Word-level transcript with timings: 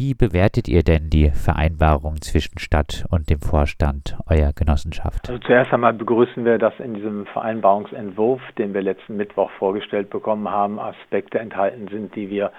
Wie 0.00 0.14
bewertet 0.14 0.68
ihr 0.68 0.84
denn 0.84 1.10
die 1.10 1.30
Vereinbarung 1.30 2.22
zwischen 2.22 2.60
Stadt 2.60 3.04
und 3.10 3.30
dem 3.30 3.40
Vorstand 3.40 4.16
eurer 4.30 4.52
Genossenschaft? 4.52 5.28
Also 5.28 5.40
zuerst 5.40 5.72
einmal 5.72 5.92
begrüßen 5.92 6.44
wir, 6.44 6.56
dass 6.56 6.78
in 6.78 6.94
diesem 6.94 7.26
Vereinbarungsentwurf, 7.26 8.40
den 8.58 8.74
wir 8.74 8.82
letzten 8.82 9.16
Mittwoch 9.16 9.50
vorgestellt 9.58 10.08
bekommen 10.08 10.48
haben, 10.48 10.78
Aspekte 10.78 11.40
enthalten 11.40 11.88
sind, 11.88 12.14
die 12.14 12.30
wir 12.30 12.52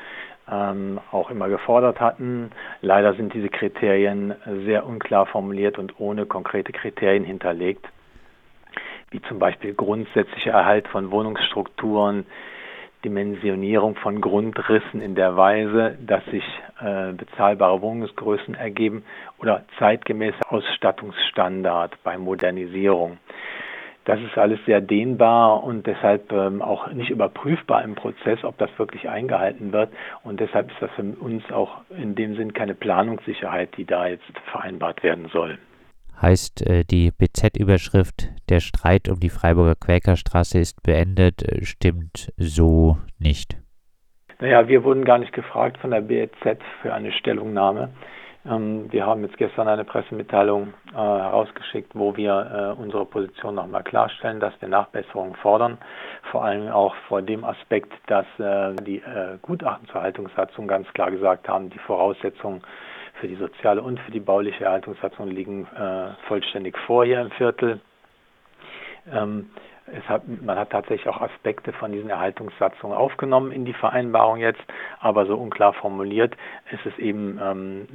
ähm, 0.51 0.99
auch 1.13 1.29
immer 1.29 1.47
gefordert 1.47 2.01
hatten. 2.01 2.51
Leider 2.81 3.13
sind 3.13 3.33
diese 3.33 3.47
Kriterien 3.47 4.33
sehr 4.65 4.85
unklar 4.85 5.25
formuliert 5.25 5.79
und 5.79 5.97
ohne 5.97 6.25
konkrete 6.25 6.73
Kriterien 6.73 7.23
hinterlegt, 7.23 7.87
wie 9.11 9.21
zum 9.21 9.39
Beispiel 9.39 9.73
grundsätzlicher 9.73 10.51
Erhalt 10.51 10.89
von 10.89 11.09
Wohnungsstrukturen, 11.09 12.25
Dimensionierung 13.03 13.95
von 13.95 14.19
Grundrissen 14.19 15.01
in 15.01 15.15
der 15.15 15.37
Weise, 15.37 15.97
dass 16.05 16.23
sich 16.25 16.43
äh, 16.81 17.13
bezahlbare 17.13 17.81
Wohnungsgrößen 17.81 18.55
ergeben 18.55 19.03
oder 19.37 19.63
zeitgemäßer 19.77 20.51
Ausstattungsstandard 20.51 21.97
bei 22.03 22.17
Modernisierung. 22.17 23.17
Das 24.05 24.19
ist 24.21 24.37
alles 24.37 24.59
sehr 24.65 24.81
dehnbar 24.81 25.63
und 25.63 25.85
deshalb 25.85 26.31
ähm, 26.31 26.61
auch 26.61 26.91
nicht 26.91 27.09
überprüfbar 27.09 27.83
im 27.83 27.95
Prozess, 27.95 28.43
ob 28.43 28.57
das 28.57 28.69
wirklich 28.77 29.07
eingehalten 29.07 29.71
wird. 29.71 29.91
Und 30.23 30.39
deshalb 30.39 30.71
ist 30.71 30.81
das 30.81 30.89
für 30.91 31.03
uns 31.03 31.43
auch 31.51 31.81
in 31.89 32.15
dem 32.15 32.35
Sinn 32.35 32.53
keine 32.53 32.73
Planungssicherheit, 32.73 33.77
die 33.77 33.85
da 33.85 34.07
jetzt 34.07 34.25
vereinbart 34.51 35.03
werden 35.03 35.29
soll 35.31 35.59
heißt 36.21 36.67
äh, 36.67 36.83
die 36.83 37.11
BZ-Überschrift 37.11 38.29
Der 38.49 38.59
Streit 38.59 39.09
um 39.09 39.19
die 39.19 39.29
Freiburger 39.29 39.75
Quäkerstraße 39.75 40.59
ist 40.59 40.81
beendet, 40.83 41.43
äh, 41.43 41.63
stimmt 41.65 42.31
so 42.37 42.97
nicht. 43.19 43.57
Naja, 44.39 44.67
wir 44.67 44.83
wurden 44.83 45.03
gar 45.03 45.17
nicht 45.17 45.33
gefragt 45.33 45.77
von 45.79 45.91
der 45.91 46.01
BZ 46.01 46.59
für 46.81 46.93
eine 46.93 47.11
Stellungnahme. 47.11 47.89
Ähm, 48.45 48.89
wir 48.89 49.05
haben 49.05 49.21
jetzt 49.23 49.37
gestern 49.37 49.67
eine 49.67 49.83
Pressemitteilung 49.83 50.73
äh, 50.91 50.95
herausgeschickt, 50.95 51.91
wo 51.93 52.15
wir 52.15 52.75
unsere 52.79 53.05
Position 53.05 53.55
nochmal 53.55 53.83
klarstellen, 53.83 54.39
dass 54.39 54.53
wir 54.61 54.69
Nachbesserungen 54.69 55.35
fordern. 55.35 55.77
Vor 56.31 56.45
allem 56.45 56.69
auch 56.69 56.95
vor 57.07 57.21
dem 57.21 57.43
Aspekt, 57.43 57.91
dass 58.07 58.25
die 58.85 59.01
Gutachten 59.41 59.87
zur 59.87 60.01
Haltungssatzung 60.01 60.67
ganz 60.67 60.87
klar 60.93 61.11
gesagt 61.11 61.49
haben, 61.49 61.69
die 61.69 61.79
Voraussetzungen 61.79 62.61
für 63.19 63.27
die 63.27 63.35
soziale 63.35 63.81
und 63.81 63.99
für 63.99 64.11
die 64.11 64.19
bauliche 64.19 64.65
Erhaltungssatzung 64.65 65.27
liegen 65.27 65.65
äh, 65.75 66.13
vollständig 66.27 66.77
vor 66.79 67.05
hier 67.05 67.21
im 67.21 67.31
Viertel. 67.31 67.79
Ähm, 69.11 69.49
hat, 70.07 70.23
man 70.27 70.57
hat 70.57 70.69
tatsächlich 70.69 71.07
auch 71.07 71.21
Aspekte 71.21 71.73
von 71.73 71.91
diesen 71.91 72.09
Erhaltungssatzungen 72.09 72.95
aufgenommen 72.95 73.51
in 73.51 73.65
die 73.65 73.73
Vereinbarung 73.73 74.37
jetzt, 74.37 74.61
aber 74.99 75.25
so 75.25 75.35
unklar 75.35 75.73
formuliert 75.73 76.35
ist 76.71 76.85
es 76.85 76.97
eben 76.99 77.39
ähm, 77.41 77.87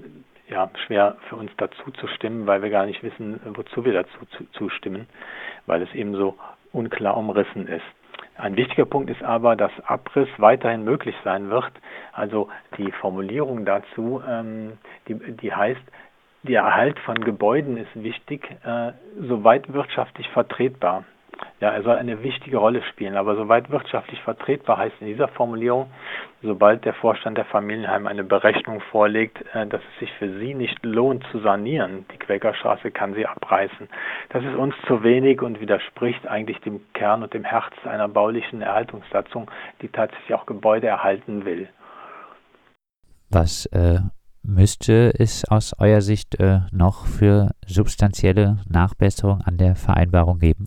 ja, 0.49 0.71
schwer 0.87 1.17
für 1.29 1.37
uns 1.37 1.51
dazu 1.57 1.91
zu 1.93 2.07
stimmen, 2.09 2.47
weil 2.47 2.63
wir 2.63 2.71
gar 2.71 2.87
nicht 2.87 3.03
wissen, 3.03 3.41
wozu 3.55 3.85
wir 3.85 3.93
dazu 3.93 4.27
zu, 4.37 4.45
zustimmen, 4.53 5.07
weil 5.67 5.83
es 5.83 5.95
eben 5.95 6.15
so 6.15 6.37
unklar 6.73 7.17
umrissen 7.17 7.67
ist. 7.69 7.85
Ein 8.37 8.57
wichtiger 8.57 8.85
Punkt 8.85 9.11
ist 9.11 9.23
aber, 9.23 9.55
dass 9.55 9.71
Abriss 9.87 10.29
weiterhin 10.39 10.85
möglich 10.85 11.15
sein 11.23 11.51
wird. 11.51 11.73
Also 12.13 12.49
die 12.79 12.91
Formulierung 12.91 13.65
dazu, 13.65 14.23
ähm, 14.29 14.79
die, 15.07 15.15
die 15.15 15.53
heißt, 15.53 15.81
der 16.43 16.63
Erhalt 16.63 16.99
von 17.01 17.17
Gebäuden 17.17 17.77
ist 17.77 17.95
wichtig, 17.95 18.51
äh, 18.65 18.93
soweit 19.19 19.73
wirtschaftlich 19.73 20.29
vertretbar. 20.31 21.05
Ja, 21.61 21.71
er 21.71 21.83
soll 21.83 21.97
eine 21.97 22.23
wichtige 22.23 22.59
Rolle 22.59 22.83
spielen, 22.83 23.17
aber 23.17 23.37
soweit 23.37 23.71
wirtschaftlich 23.71 24.21
vertretbar 24.21 24.77
heißt 24.77 24.97
in 25.01 25.07
dieser 25.07 25.29
Formulierung, 25.29 25.91
sobald 26.43 26.85
der 26.85 26.95
Vorstand 26.95 27.39
der 27.39 27.45
Familienheime 27.45 28.09
eine 28.09 28.25
Berechnung 28.25 28.81
vorlegt, 28.91 29.43
äh, 29.55 29.67
dass 29.67 29.81
es 29.81 30.01
sich 30.01 30.13
für 30.19 30.39
sie 30.39 30.55
nicht 30.55 30.85
lohnt 30.85 31.25
zu 31.31 31.41
sanieren, 31.41 32.05
die 32.13 32.19
Quäkerstraße 32.19 32.91
kann 32.91 33.15
sie 33.15 33.27
abreißen. 33.27 33.89
Das 34.31 34.45
ist 34.45 34.55
uns 34.55 34.75
zu 34.87 35.03
wenig 35.03 35.43
und 35.43 35.61
widerspricht 35.61 36.27
eigentlich 36.27 36.61
dem 36.61 36.81
Kern 36.93 37.23
und 37.23 37.33
dem 37.33 37.45
Herz 37.45 37.73
einer 37.85 38.09
baulichen 38.09 38.61
Erhaltungssatzung, 38.61 39.51
die 39.81 39.89
tatsächlich 39.89 40.35
auch 40.35 40.47
Gebäude 40.47 40.89
erhalten 40.89 41.45
will. 41.45 41.69
Was 43.31 43.67
äh, 43.67 44.01
müsste 44.43 45.13
es 45.19 45.45
aus 45.49 45.73
eurer 45.79 46.03
Sicht 46.03 46.39
äh, 46.39 46.61
noch 46.71 47.07
für 47.07 47.53
substanzielle 47.67 48.59
Nachbesserungen 48.69 49.43
an 49.43 49.57
der 49.57 49.77
Vereinbarung 49.77 50.39
geben? 50.39 50.67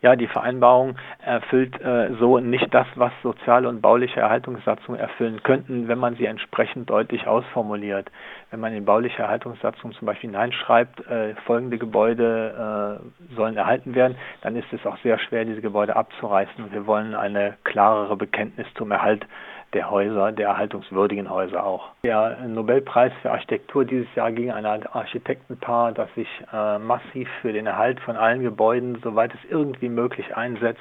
Ja, 0.00 0.14
die 0.14 0.28
Vereinbarung 0.28 0.96
erfüllt 1.24 1.80
äh, 1.80 2.12
so 2.20 2.38
nicht 2.38 2.72
das, 2.72 2.86
was 2.94 3.12
soziale 3.22 3.68
und 3.68 3.80
bauliche 3.80 4.20
Erhaltungssatzungen 4.20 5.00
erfüllen 5.00 5.42
könnten, 5.42 5.88
wenn 5.88 5.98
man 5.98 6.14
sie 6.14 6.26
entsprechend 6.26 6.88
deutlich 6.88 7.26
ausformuliert. 7.26 8.10
Wenn 8.50 8.60
man 8.60 8.72
in 8.72 8.84
bauliche 8.84 9.22
Erhaltungssatzung 9.22 9.92
zum 9.92 10.06
Beispiel 10.06 10.30
hineinschreibt, 10.30 11.06
äh, 11.08 11.34
folgende 11.46 11.78
Gebäude 11.78 13.00
äh, 13.00 13.34
sollen 13.34 13.56
erhalten 13.56 13.94
werden, 13.96 14.16
dann 14.42 14.54
ist 14.54 14.72
es 14.72 14.86
auch 14.86 14.96
sehr 14.98 15.18
schwer, 15.18 15.44
diese 15.44 15.60
Gebäude 15.60 15.96
abzureißen. 15.96 16.72
Wir 16.72 16.86
wollen 16.86 17.14
eine 17.14 17.56
klarere 17.64 18.16
Bekenntnis 18.16 18.66
zum 18.76 18.92
Erhalt 18.92 19.26
der 19.74 19.90
Häuser, 19.90 20.32
der 20.32 20.48
erhaltungswürdigen 20.48 21.28
Häuser 21.28 21.64
auch. 21.64 21.90
Der 22.02 22.38
Nobelpreis 22.46 23.12
für 23.20 23.30
Architektur 23.30 23.84
dieses 23.84 24.12
Jahr 24.14 24.32
ging 24.32 24.50
an 24.50 24.64
ein 24.64 24.86
Architektenpaar, 24.86 25.92
das 25.92 26.12
sich 26.14 26.28
äh, 26.52 26.78
massiv 26.78 27.28
für 27.42 27.52
den 27.52 27.66
Erhalt 27.66 28.00
von 28.00 28.16
allen 28.16 28.42
Gebäuden, 28.42 28.98
soweit 29.02 29.32
es 29.34 29.50
irgendwie 29.50 29.88
möglich 29.88 30.36
einsetzt. 30.36 30.80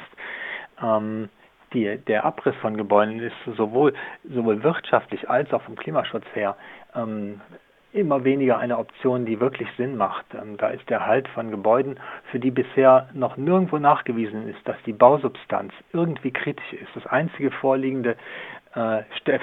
Ähm, 0.81 1.29
die, 1.73 1.97
der 1.97 2.23
Abriss 2.23 2.55
von 2.61 2.77
Gebäuden 2.77 3.19
ist 3.19 3.35
sowohl, 3.57 3.93
sowohl 4.23 4.63
wirtschaftlich 4.63 5.29
als 5.29 5.51
auch 5.51 5.61
vom 5.63 5.75
Klimaschutz 5.75 6.25
her 6.33 6.55
ähm, 6.95 7.41
immer 7.93 8.23
weniger 8.23 8.57
eine 8.57 8.77
Option, 8.77 9.25
die 9.25 9.39
wirklich 9.39 9.67
Sinn 9.77 9.97
macht. 9.97 10.25
Ähm, 10.33 10.57
da 10.57 10.69
ist 10.69 10.89
der 10.89 11.05
Halt 11.05 11.27
von 11.29 11.51
Gebäuden, 11.51 11.99
für 12.31 12.39
die 12.39 12.51
bisher 12.51 13.09
noch 13.13 13.37
nirgendwo 13.37 13.77
nachgewiesen 13.77 14.47
ist, 14.47 14.59
dass 14.65 14.77
die 14.85 14.93
Bausubstanz 14.93 15.73
irgendwie 15.93 16.31
kritisch 16.31 16.73
ist. 16.73 16.89
Das 16.95 17.05
einzige 17.07 17.51
vorliegende 17.51 18.15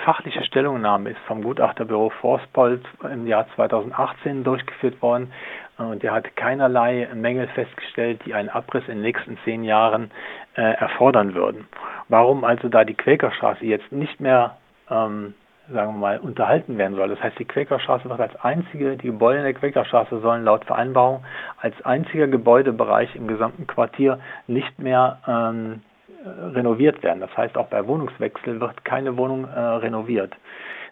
fachliche 0.05 0.45
Stellungnahme 0.45 1.11
ist 1.11 1.19
vom 1.27 1.43
Gutachterbüro 1.43 2.11
Forstpold 2.21 2.85
im 3.03 3.27
Jahr 3.27 3.47
2018 3.57 4.45
durchgeführt 4.45 5.01
worden 5.03 5.33
und 5.77 6.03
der 6.03 6.13
hat 6.13 6.37
keinerlei 6.37 7.09
Mängel 7.15 7.49
festgestellt, 7.49 8.21
die 8.27 8.35
einen 8.35 8.49
Abriss 8.49 8.85
in 8.87 8.95
den 8.95 9.03
nächsten 9.03 9.37
zehn 9.45 9.65
Jahren 9.65 10.11
äh, 10.57 10.63
erfordern 10.63 11.35
würden. 11.35 11.67
Warum 12.09 12.45
also 12.45 12.69
da 12.69 12.85
die 12.85 12.95
Quäkerstraße 12.95 13.65
jetzt 13.65 13.91
nicht 13.91 14.21
mehr 14.21 14.57
ähm, 14.89 15.35
sagen 15.73 15.95
wir 15.95 15.99
mal, 15.99 16.19
unterhalten 16.19 16.77
werden 16.77 16.95
soll. 16.95 17.09
Das 17.09 17.23
heißt, 17.23 17.39
die 17.39 17.45
Quäkerstraße 17.45 18.09
wird 18.09 18.21
als 18.21 18.37
einzige, 18.37 18.97
die 18.97 19.07
Gebäude 19.07 19.39
in 19.39 19.45
der 19.45 19.55
Quäkerstraße 19.55 20.21
sollen 20.21 20.45
laut 20.45 20.65
Vereinbarung 20.65 21.25
als 21.59 21.81
einziger 21.85 22.27
Gebäudebereich 22.27 23.15
im 23.17 23.27
gesamten 23.27 23.67
Quartier 23.67 24.19
nicht 24.47 24.79
mehr 24.79 25.19
ähm, 25.27 25.83
renoviert 26.25 27.03
werden. 27.03 27.21
Das 27.21 27.37
heißt, 27.37 27.57
auch 27.57 27.67
bei 27.67 27.87
Wohnungswechsel 27.87 28.61
wird 28.61 28.85
keine 28.85 29.17
Wohnung 29.17 29.45
äh, 29.45 29.59
renoviert. 29.59 30.35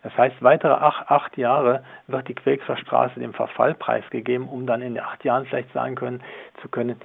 Das 0.02 0.16
heißt, 0.16 0.36
weitere 0.40 0.72
acht, 0.72 1.10
acht 1.10 1.36
Jahre 1.38 1.84
wird 2.08 2.28
die 2.28 2.34
Quäkser 2.34 2.76
Straße 2.76 3.20
dem 3.20 3.32
Verfall 3.34 3.74
preisgegeben, 3.74 4.48
um 4.48 4.66
dann 4.66 4.82
in 4.82 4.98
acht 4.98 5.24
Jahren 5.24 5.46
vielleicht 5.46 5.72
sagen 5.72 5.94
können, 5.94 6.22
zu 6.60 6.68
können, 6.68 6.96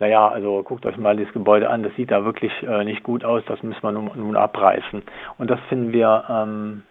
naja, 0.00 0.28
also 0.28 0.62
guckt 0.62 0.84
euch 0.84 0.96
mal 0.96 1.16
das 1.16 1.32
Gebäude 1.32 1.70
an, 1.70 1.82
das 1.82 1.94
sieht 1.96 2.10
da 2.10 2.24
wirklich 2.24 2.52
äh, 2.62 2.84
nicht 2.84 3.02
gut 3.04 3.24
aus, 3.24 3.42
das 3.46 3.62
müssen 3.62 3.82
wir 3.82 3.92
nun, 3.92 4.10
nun 4.16 4.36
abreißen. 4.36 5.02
Und 5.38 5.50
das 5.50 5.60
finden 5.68 5.92
wir 5.92 6.24
ähm, 6.28 6.82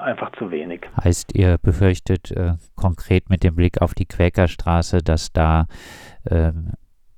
einfach 0.00 0.32
zu 0.32 0.50
wenig. 0.50 0.82
Heißt, 1.02 1.34
ihr 1.34 1.58
befürchtet 1.62 2.32
äh, 2.32 2.54
konkret 2.74 3.30
mit 3.30 3.42
dem 3.44 3.54
Blick 3.54 3.80
auf 3.80 3.94
die 3.94 4.06
Quäkerstraße, 4.06 4.98
dass 4.98 5.32
da 5.32 5.66
ähm, 6.28 6.72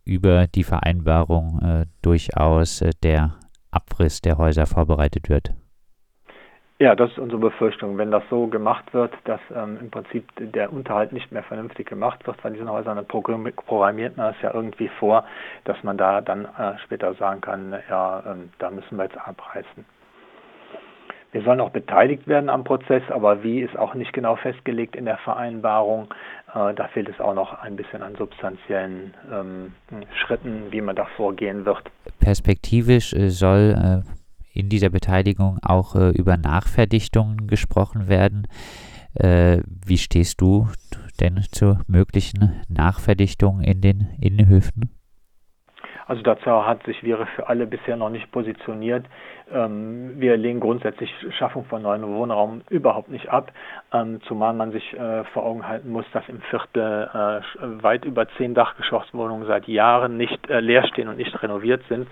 über 0.09 0.47
die 0.47 0.65
Vereinbarung 0.65 1.61
äh, 1.63 1.87
durchaus 2.03 2.81
äh, 2.81 2.91
der 3.03 3.35
Abriss 3.71 4.21
der 4.21 4.39
Häuser 4.39 4.67
vorbereitet 4.67 5.29
wird. 5.29 5.53
Ja, 6.81 6.95
das 6.95 7.11
ist 7.11 7.19
unsere 7.19 7.41
Befürchtung. 7.41 7.99
Wenn 7.99 8.13
das 8.13 8.23
so 8.31 8.47
gemacht 8.47 8.95
wird, 8.95 9.13
dass 9.25 9.41
ähm, 9.53 9.79
im 9.81 9.91
Prinzip 9.91 10.28
der 10.39 10.72
Unterhalt 10.72 11.13
nicht 11.13 11.33
mehr 11.33 11.43
vernünftig 11.43 11.89
gemacht 11.89 12.25
wird 12.25 12.41
von 12.41 12.53
diesen 12.53 12.71
Häusern, 12.71 12.97
dann 12.97 13.07
programmiert 13.07 14.16
man 14.16 14.33
es 14.33 14.41
ja 14.43 14.55
irgendwie 14.55 14.89
vor, 15.01 15.25
dass 15.65 15.83
man 15.83 15.99
da 15.99 16.21
dann 16.21 16.45
äh, 16.45 16.78
später 16.84 17.15
sagen 17.15 17.41
kann, 17.41 17.75
ja, 17.91 18.22
ähm, 18.27 18.51
da 18.61 18.71
müssen 18.71 18.97
wir 18.97 19.04
jetzt 19.04 19.19
abreißen. 19.19 19.84
Wir 21.30 21.42
sollen 21.42 21.60
auch 21.60 21.71
beteiligt 21.71 22.27
werden 22.27 22.48
am 22.48 22.65
Prozess, 22.65 23.03
aber 23.10 23.42
wie 23.42 23.60
ist 23.60 23.77
auch 23.78 23.95
nicht 23.95 24.13
genau 24.15 24.36
festgelegt 24.36 24.97
in 24.97 25.04
der 25.04 25.19
Vereinbarung. 25.19 26.09
Äh, 26.54 26.72
da 26.75 26.89
fehlt 26.89 27.09
es 27.09 27.21
auch 27.21 27.34
noch 27.34 27.53
ein 27.60 27.77
bisschen 27.77 28.03
an 28.03 28.15
substanziellen 28.16 29.13
ähm, 29.30 29.72
Schritten, 30.15 30.65
wie 30.71 30.80
man 30.80 30.97
da 30.97 31.07
vorgehen 31.16 31.66
wird. 31.66 31.91
Perspektivisch 32.19 33.13
äh, 33.13 33.28
soll 33.28 34.04
äh, 34.07 34.59
in 34.59 34.71
dieser 34.71 34.89
Beteiligung 34.89 35.59
auch 35.63 35.95
über 35.95 36.36
Nachverdichtungen 36.36 37.47
gesprochen 37.47 38.09
werden. 38.09 38.48
Wie 39.15 39.98
stehst 39.98 40.41
du 40.41 40.66
denn 41.21 41.41
zur 41.53 41.83
möglichen 41.86 42.60
Nachverdichtung 42.69 43.60
in 43.60 43.80
den 43.80 44.09
Innenhöfen? 44.21 44.97
Also 46.09 46.22
dazu 46.22 46.66
hat 46.66 46.83
sich 46.84 47.03
Viere 47.03 47.27
für 47.37 47.49
alle 47.49 47.66
bisher 47.66 47.97
noch 47.97 48.09
nicht 48.09 48.33
positioniert. 48.33 49.05
Ähm, 49.53 50.15
wir 50.16 50.39
lehnen 50.39 50.59
grundsätzlich 50.59 51.15
Schaffung 51.39 51.66
von 51.66 51.83
neuen 51.83 52.07
Wohnraum 52.07 52.63
überhaupt 52.71 53.10
nicht 53.10 53.28
ab, 53.28 53.53
ähm, 53.93 54.21
zumal 54.22 54.55
man 54.55 54.72
sich 54.72 54.95
äh, 54.95 55.25
vor 55.25 55.45
Augen 55.45 55.69
halten 55.69 55.91
muss, 55.91 56.07
dass 56.15 56.27
im 56.31 56.41
Viertel 56.49 57.10
äh, 57.13 57.83
weit 57.83 58.07
über 58.07 58.27
zehn 58.39 58.55
Dachgeschosswohnungen 58.55 59.47
seit 59.47 59.69
Jahren 59.69 60.16
nicht 60.16 60.49
äh, 60.49 60.60
leer 60.60 60.87
stehen 60.87 61.09
und 61.09 61.19
nicht 61.19 61.43
renoviert 61.43 61.83
sind 61.91 62.09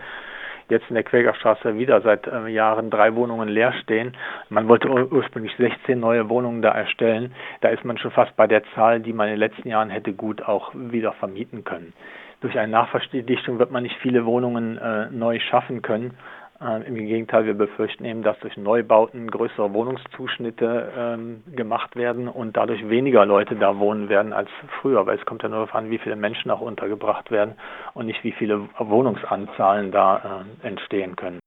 jetzt 0.68 0.88
in 0.88 0.94
der 0.94 1.04
Quägerstraße 1.04 1.78
wieder 1.78 2.00
seit 2.00 2.26
äh, 2.26 2.48
Jahren 2.48 2.90
drei 2.90 3.14
Wohnungen 3.14 3.48
leer 3.48 3.72
stehen. 3.82 4.16
Man 4.48 4.68
wollte 4.68 4.88
ur 4.88 5.10
ursprünglich 5.12 5.54
16 5.56 5.98
neue 5.98 6.28
Wohnungen 6.28 6.62
da 6.62 6.70
erstellen. 6.70 7.34
Da 7.60 7.68
ist 7.68 7.84
man 7.84 7.98
schon 7.98 8.10
fast 8.10 8.36
bei 8.36 8.46
der 8.46 8.62
Zahl, 8.74 9.00
die 9.00 9.12
man 9.12 9.28
in 9.28 9.34
den 9.34 9.40
letzten 9.40 9.68
Jahren 9.68 9.90
hätte 9.90 10.12
gut 10.12 10.42
auch 10.42 10.72
wieder 10.74 11.12
vermieten 11.12 11.64
können. 11.64 11.92
Durch 12.40 12.58
eine 12.58 12.72
Nachverdichtung 12.72 13.58
wird 13.58 13.70
man 13.70 13.82
nicht 13.82 13.96
viele 14.02 14.26
Wohnungen 14.26 14.76
äh, 14.78 15.10
neu 15.10 15.38
schaffen 15.40 15.82
können. 15.82 16.16
Äh, 16.60 16.86
Im 16.86 16.94
Gegenteil, 16.94 17.44
wir 17.44 17.54
befürchten 17.54 18.04
eben, 18.04 18.22
dass 18.22 18.38
durch 18.40 18.56
Neubauten 18.56 19.30
größere 19.30 19.72
Wohnungszuschnitte 19.74 20.92
ähm, 20.96 21.42
gemacht 21.54 21.96
werden 21.96 22.28
und 22.28 22.56
dadurch 22.56 22.88
weniger 22.88 23.26
Leute 23.26 23.56
da 23.56 23.78
wohnen 23.78 24.08
werden 24.08 24.32
als 24.32 24.48
früher, 24.80 25.04
weil 25.06 25.18
es 25.18 25.26
kommt 25.26 25.42
ja 25.42 25.48
nur 25.48 25.58
darauf 25.58 25.74
an, 25.74 25.90
wie 25.90 25.98
viele 25.98 26.16
Menschen 26.16 26.50
auch 26.50 26.60
untergebracht 26.60 27.30
werden 27.30 27.56
und 27.94 28.06
nicht 28.06 28.24
wie 28.24 28.32
viele 28.32 28.68
Wohnungsanzahlen 28.78 29.92
da 29.92 30.44
äh, 30.62 30.66
entstehen 30.66 31.16
können. 31.16 31.40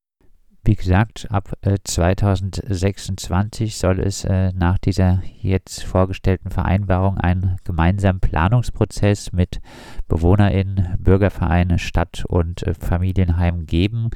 Wie 0.64 0.76
gesagt, 0.76 1.28
ab 1.32 1.54
äh, 1.62 1.78
2026 1.84 3.76
soll 3.78 4.00
es 4.00 4.24
äh, 4.26 4.52
nach 4.54 4.78
dieser 4.78 5.24
jetzt 5.42 5.84
vorgestellten 5.84 6.52
Vereinbarung 6.52 7.18
einen 7.18 7.58
gemeinsamen 7.66 8.20
Planungsprozess 8.20 9.32
mit 9.32 9.62
BewohnerInnen, 10.08 10.98
Bürgervereinen, 11.00 11.80
Stadt- 11.80 12.26
und 12.28 12.62
äh, 12.68 12.76
Familienheimen 12.76 13.66
geben. 13.66 14.12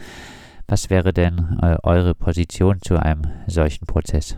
Was 0.68 0.90
wäre 0.90 1.14
denn 1.14 1.60
äh, 1.62 1.78
eure 1.84 2.16
Position 2.16 2.82
zu 2.82 2.98
einem 2.98 3.24
solchen 3.48 3.86
Prozess? 3.86 4.38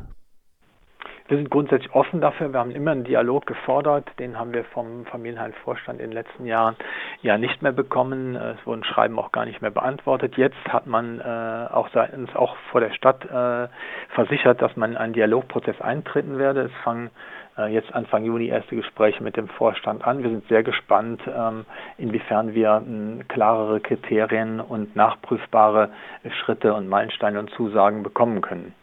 Wir 1.27 1.37
sind 1.37 1.49
grundsätzlich 1.49 1.91
offen 1.95 2.21
dafür. 2.21 2.53
Wir 2.53 2.59
haben 2.59 2.69
immer 2.69 2.91
einen 2.91 3.03
Dialog 3.03 3.47
gefordert. 3.47 4.07
Den 4.19 4.37
haben 4.37 4.53
wir 4.53 4.63
vom 4.63 5.07
Familienheimvorstand 5.07 5.99
in 5.99 6.11
den 6.11 6.13
letzten 6.13 6.45
Jahren 6.45 6.75
ja 7.23 7.39
nicht 7.39 7.63
mehr 7.63 7.71
bekommen. 7.71 8.35
Es 8.35 8.63
wurden 8.63 8.83
Schreiben 8.83 9.17
auch 9.17 9.31
gar 9.31 9.45
nicht 9.45 9.59
mehr 9.59 9.71
beantwortet. 9.71 10.37
Jetzt 10.37 10.63
hat 10.69 10.85
man 10.85 11.19
äh, 11.19 11.73
auch 11.73 11.89
seitens 11.95 12.35
auch 12.35 12.55
vor 12.69 12.79
der 12.79 12.91
Stadt 12.91 13.25
äh, 13.25 13.67
versichert, 14.13 14.61
dass 14.61 14.75
man 14.75 14.91
in 14.91 14.97
einen 14.97 15.13
Dialogprozess 15.13 15.81
eintreten 15.81 16.37
werde. 16.37 16.61
Es 16.61 16.83
fangen 16.83 17.09
äh, 17.57 17.73
jetzt 17.73 17.91
Anfang 17.95 18.23
Juni 18.23 18.49
erste 18.49 18.75
Gespräche 18.75 19.23
mit 19.23 19.35
dem 19.35 19.47
Vorstand 19.47 20.05
an. 20.05 20.21
Wir 20.21 20.29
sind 20.29 20.47
sehr 20.47 20.61
gespannt, 20.61 21.23
ähm, 21.27 21.65
inwiefern 21.97 22.53
wir 22.53 22.83
ähm, 22.85 23.27
klarere 23.29 23.79
Kriterien 23.79 24.59
und 24.59 24.95
nachprüfbare 24.95 25.89
Schritte 26.43 26.75
und 26.75 26.87
Meilensteine 26.87 27.39
und 27.39 27.49
Zusagen 27.49 28.03
bekommen 28.03 28.41
können. 28.41 28.75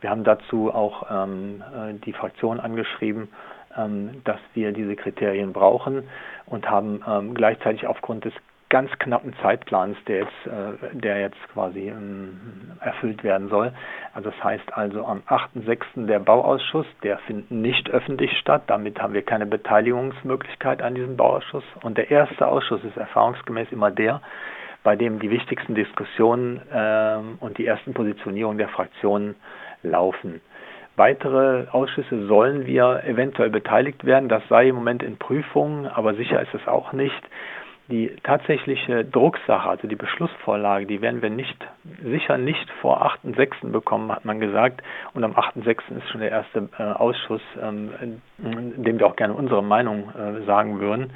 Wir 0.00 0.10
haben 0.10 0.24
dazu 0.24 0.72
auch 0.72 1.06
ähm, 1.10 1.62
äh, 1.74 1.94
die 2.04 2.12
Fraktion 2.12 2.60
angeschrieben, 2.60 3.28
ähm, 3.76 4.22
dass 4.24 4.40
wir 4.54 4.72
diese 4.72 4.96
Kriterien 4.96 5.52
brauchen 5.52 6.08
und 6.46 6.68
haben 6.68 7.02
ähm, 7.06 7.34
gleichzeitig 7.34 7.86
aufgrund 7.86 8.24
des 8.24 8.32
ganz 8.70 8.90
knappen 9.00 9.34
Zeitplans, 9.42 9.96
der 10.06 10.18
jetzt, 10.18 10.46
äh, 10.46 10.96
der 10.96 11.20
jetzt 11.20 11.48
quasi 11.52 11.88
ähm, 11.88 12.72
erfüllt 12.80 13.22
werden 13.24 13.48
soll. 13.48 13.72
Also 14.14 14.30
das 14.30 14.44
heißt 14.44 14.72
also 14.72 15.04
am 15.04 15.22
8.6. 15.26 16.06
der 16.06 16.20
Bauausschuss, 16.20 16.86
der 17.02 17.18
findet 17.18 17.50
nicht 17.50 17.90
öffentlich 17.90 18.30
statt. 18.38 18.62
Damit 18.68 19.02
haben 19.02 19.12
wir 19.12 19.22
keine 19.22 19.46
Beteiligungsmöglichkeit 19.46 20.82
an 20.82 20.94
diesem 20.94 21.16
Bauausschuss. 21.16 21.64
Und 21.82 21.98
der 21.98 22.10
erste 22.10 22.46
Ausschuss 22.46 22.82
ist 22.84 22.96
erfahrungsgemäß 22.96 23.72
immer 23.72 23.90
der, 23.90 24.22
bei 24.84 24.96
dem 24.96 25.18
die 25.18 25.30
wichtigsten 25.30 25.74
Diskussionen 25.74 26.62
ähm, 26.72 27.38
und 27.40 27.58
die 27.58 27.66
ersten 27.66 27.92
Positionierungen 27.92 28.58
der 28.58 28.68
Fraktionen 28.68 29.34
laufen. 29.82 30.40
Weitere 30.96 31.66
Ausschüsse 31.70 32.26
sollen 32.26 32.66
wir 32.66 33.04
eventuell 33.04 33.50
beteiligt 33.50 34.04
werden. 34.04 34.28
Das 34.28 34.42
sei 34.48 34.68
im 34.68 34.74
Moment 34.74 35.02
in 35.02 35.16
Prüfung, 35.16 35.86
aber 35.86 36.14
sicher 36.14 36.42
ist 36.42 36.52
es 36.54 36.66
auch 36.68 36.92
nicht. 36.92 37.22
Die 37.88 38.14
tatsächliche 38.22 39.04
Drucksache, 39.04 39.68
also 39.68 39.88
die 39.88 39.96
Beschlussvorlage, 39.96 40.86
die 40.86 41.00
werden 41.00 41.22
wir 41.22 41.30
nicht, 41.30 41.56
sicher 42.04 42.38
nicht 42.38 42.70
vor 42.80 43.04
8.6. 43.24 43.72
bekommen, 43.72 44.12
hat 44.12 44.24
man 44.24 44.38
gesagt. 44.38 44.82
Und 45.12 45.24
am 45.24 45.32
8.6. 45.32 45.96
ist 45.96 46.08
schon 46.10 46.20
der 46.20 46.30
erste 46.30 46.68
äh, 46.78 46.82
Ausschuss, 46.82 47.42
ähm, 47.60 48.20
in 48.38 48.84
dem 48.84 48.98
wir 48.98 49.06
auch 49.06 49.16
gerne 49.16 49.34
unsere 49.34 49.62
Meinung 49.62 50.10
äh, 50.10 50.44
sagen 50.44 50.78
würden. 50.80 51.10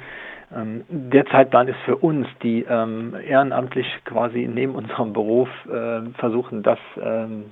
Ähm, 0.55 0.83
der 0.89 1.25
Zeitplan 1.25 1.67
ist 1.67 1.79
für 1.85 1.97
uns, 1.97 2.27
die 2.41 2.63
ähm, 2.63 3.15
ehrenamtlich 3.27 3.87
quasi 4.05 4.47
neben 4.51 4.75
unserem 4.75 5.11
Beruf 5.11 5.49
äh, 5.65 6.01
versuchen, 6.17 6.63
das 6.63 6.79
ähm, 7.01 7.45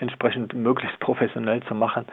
entsprechend 0.00 0.54
möglichst 0.54 0.98
professionell 1.00 1.62
zu 1.64 1.74
machen, 1.74 2.06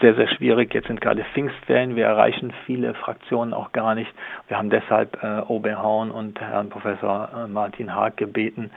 sehr, 0.00 0.14
sehr 0.14 0.28
schwierig. 0.28 0.72
Jetzt 0.74 0.86
sind 0.86 1.00
gerade 1.00 1.24
Pfingstferien, 1.34 1.96
wir 1.96 2.06
erreichen 2.06 2.52
viele 2.66 2.94
Fraktionen 2.94 3.52
auch 3.52 3.72
gar 3.72 3.94
nicht. 3.94 4.12
Wir 4.48 4.58
haben 4.58 4.70
deshalb 4.70 5.22
äh, 5.22 5.40
Oberhauen 5.40 6.10
und 6.10 6.40
Herrn 6.40 6.68
Professor 6.68 7.28
äh, 7.34 7.48
Martin 7.48 7.94
Haag 7.94 8.16
gebeten, 8.16 8.70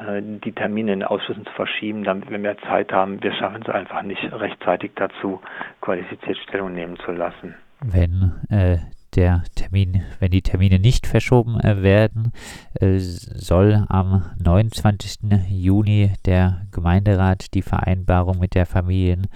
äh, 0.00 0.20
die 0.22 0.52
Termine 0.52 0.94
in 0.94 1.00
den 1.00 1.08
Ausschüssen 1.08 1.46
zu 1.46 1.52
verschieben, 1.52 2.02
damit 2.02 2.28
wir 2.30 2.38
mehr 2.38 2.58
Zeit 2.58 2.92
haben. 2.92 3.22
Wir 3.22 3.32
schaffen 3.34 3.62
es 3.62 3.68
einfach 3.68 4.02
nicht 4.02 4.22
rechtzeitig 4.32 4.92
dazu, 4.96 5.40
qualifiziert 5.80 6.38
Stellung 6.38 6.74
nehmen 6.74 6.96
zu 7.04 7.12
lassen. 7.12 7.54
Wenn 7.80 8.32
äh, 8.48 8.78
der 9.14 9.44
Termin, 9.54 10.02
wenn 10.18 10.30
die 10.30 10.42
Termine 10.42 10.78
nicht 10.78 11.06
verschoben 11.06 11.60
äh, 11.60 11.82
werden, 11.82 12.32
äh, 12.80 12.98
soll 12.98 13.84
am 13.88 14.24
29. 14.38 15.48
Juni 15.48 16.12
der 16.24 16.66
Gemeinderat 16.70 17.54
die 17.54 17.62
Vereinbarung 17.62 18.38
mit 18.38 18.54
der 18.54 18.66
Familienheim 18.66 19.28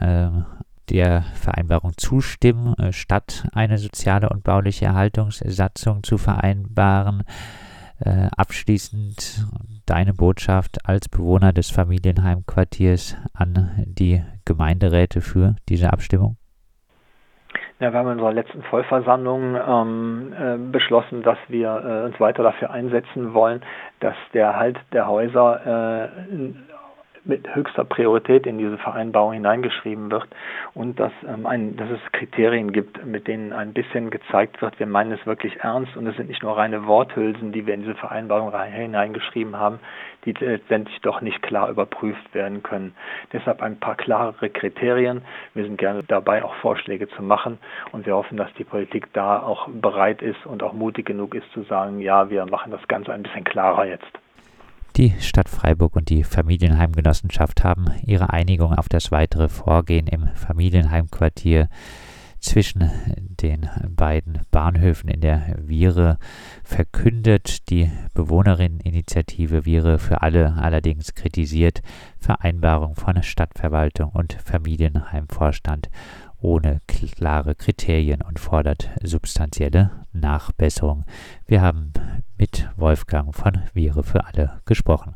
äh, 0.00 0.30
der 0.88 1.22
Vereinbarung 1.34 1.92
zustimmen, 1.96 2.74
äh, 2.74 2.92
statt 2.92 3.46
eine 3.52 3.78
soziale 3.78 4.28
und 4.28 4.42
bauliche 4.42 4.86
Erhaltungssatzung 4.86 6.02
zu 6.02 6.18
vereinbaren. 6.18 7.22
Abschließend 8.02 9.46
deine 9.84 10.14
Botschaft 10.14 10.86
als 10.88 11.10
Bewohner 11.10 11.52
des 11.52 11.68
Familienheimquartiers 11.68 13.14
an 13.34 13.84
die 13.84 14.22
Gemeinderäte 14.46 15.20
für 15.20 15.56
diese 15.68 15.92
Abstimmung? 15.92 16.39
Ja, 17.80 17.94
wir 17.94 17.98
haben 17.98 18.08
in 18.08 18.12
unserer 18.12 18.34
letzten 18.34 18.62
Vollversammlung 18.64 19.56
ähm, 19.56 20.34
äh, 20.38 20.58
beschlossen, 20.70 21.22
dass 21.22 21.38
wir 21.48 21.68
äh, 21.82 22.04
uns 22.04 22.20
weiter 22.20 22.42
dafür 22.42 22.70
einsetzen 22.70 23.32
wollen, 23.32 23.62
dass 24.00 24.14
der 24.34 24.48
Erhalt 24.48 24.78
der 24.92 25.08
Häuser 25.08 26.04
äh, 26.04 26.52
mit 27.24 27.54
höchster 27.54 27.84
Priorität 27.84 28.46
in 28.46 28.58
diese 28.58 28.78
Vereinbarung 28.78 29.32
hineingeschrieben 29.32 30.10
wird 30.10 30.26
und 30.74 30.98
dass, 30.98 31.12
ähm, 31.26 31.46
ein, 31.46 31.76
dass 31.76 31.90
es 31.90 32.00
Kriterien 32.12 32.72
gibt, 32.72 33.04
mit 33.04 33.26
denen 33.26 33.52
ein 33.52 33.72
bisschen 33.72 34.10
gezeigt 34.10 34.60
wird, 34.62 34.78
wir 34.78 34.86
meinen 34.86 35.12
es 35.12 35.26
wirklich 35.26 35.60
ernst 35.60 35.96
und 35.96 36.06
es 36.06 36.16
sind 36.16 36.28
nicht 36.28 36.42
nur 36.42 36.56
reine 36.56 36.86
Worthülsen, 36.86 37.52
die 37.52 37.66
wir 37.66 37.74
in 37.74 37.82
diese 37.82 37.94
Vereinbarung 37.94 38.52
hineingeschrieben 38.58 39.56
haben, 39.56 39.80
die 40.24 40.32
letztendlich 40.32 41.00
doch 41.00 41.20
nicht 41.20 41.42
klar 41.42 41.70
überprüft 41.70 42.34
werden 42.34 42.62
können. 42.62 42.94
Deshalb 43.32 43.62
ein 43.62 43.78
paar 43.78 43.96
klarere 43.96 44.50
Kriterien. 44.50 45.22
Wir 45.54 45.64
sind 45.64 45.78
gerne 45.78 46.02
dabei, 46.02 46.44
auch 46.44 46.54
Vorschläge 46.56 47.08
zu 47.08 47.22
machen 47.22 47.58
und 47.92 48.06
wir 48.06 48.14
hoffen, 48.14 48.36
dass 48.36 48.52
die 48.54 48.64
Politik 48.64 49.12
da 49.12 49.42
auch 49.42 49.68
bereit 49.68 50.22
ist 50.22 50.44
und 50.46 50.62
auch 50.62 50.72
mutig 50.72 51.06
genug 51.06 51.34
ist 51.34 51.50
zu 51.52 51.62
sagen, 51.62 52.00
ja, 52.00 52.30
wir 52.30 52.46
machen 52.46 52.72
das 52.72 52.86
Ganze 52.88 53.12
ein 53.12 53.22
bisschen 53.22 53.44
klarer 53.44 53.86
jetzt. 53.86 54.10
Die 55.00 55.14
Stadt 55.18 55.48
Freiburg 55.48 55.96
und 55.96 56.10
die 56.10 56.24
Familienheimgenossenschaft 56.24 57.64
haben 57.64 57.86
ihre 58.04 58.34
Einigung 58.34 58.74
auf 58.74 58.86
das 58.86 59.10
weitere 59.10 59.48
Vorgehen 59.48 60.06
im 60.06 60.28
Familienheimquartier 60.34 61.70
zwischen 62.38 62.90
den 63.16 63.70
beiden 63.88 64.40
Bahnhöfen 64.50 65.08
in 65.08 65.22
der 65.22 65.56
Viere 65.64 66.18
verkündet. 66.64 67.70
Die 67.70 67.90
Bewohnerinneninitiative 68.12 69.64
Viere 69.64 69.98
für 69.98 70.20
alle 70.20 70.56
allerdings 70.56 71.14
kritisiert 71.14 71.80
Vereinbarung 72.18 72.94
von 72.94 73.22
Stadtverwaltung 73.22 74.10
und 74.10 74.34
Familienheimvorstand 74.34 75.88
ohne 76.42 76.82
klare 76.86 77.54
Kriterien 77.54 78.20
und 78.20 78.38
fordert 78.38 78.90
substanzielle 79.02 79.99
Nachbesserung. 80.12 81.04
Wir 81.46 81.62
haben 81.62 81.92
mit 82.38 82.68
Wolfgang 82.76 83.34
von 83.34 83.62
Viere 83.74 84.02
für 84.02 84.24
alle 84.24 84.60
gesprochen. 84.64 85.14